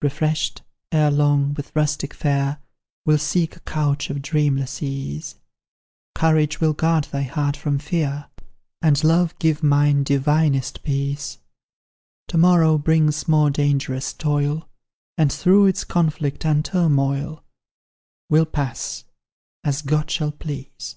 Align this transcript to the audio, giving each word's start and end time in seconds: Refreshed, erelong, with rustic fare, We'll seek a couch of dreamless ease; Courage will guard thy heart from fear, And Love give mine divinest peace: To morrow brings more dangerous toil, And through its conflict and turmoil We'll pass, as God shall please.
Refreshed, 0.00 0.62
erelong, 0.92 1.52
with 1.52 1.70
rustic 1.76 2.14
fare, 2.14 2.56
We'll 3.04 3.18
seek 3.18 3.54
a 3.54 3.60
couch 3.60 4.08
of 4.08 4.22
dreamless 4.22 4.82
ease; 4.82 5.34
Courage 6.14 6.58
will 6.58 6.72
guard 6.72 7.04
thy 7.12 7.20
heart 7.24 7.54
from 7.54 7.78
fear, 7.78 8.30
And 8.80 9.04
Love 9.04 9.38
give 9.38 9.62
mine 9.62 10.02
divinest 10.02 10.82
peace: 10.84 11.36
To 12.28 12.38
morrow 12.38 12.78
brings 12.78 13.28
more 13.28 13.50
dangerous 13.50 14.14
toil, 14.14 14.70
And 15.18 15.30
through 15.30 15.66
its 15.66 15.84
conflict 15.84 16.46
and 16.46 16.64
turmoil 16.64 17.44
We'll 18.30 18.46
pass, 18.46 19.04
as 19.64 19.82
God 19.82 20.10
shall 20.10 20.32
please. 20.32 20.96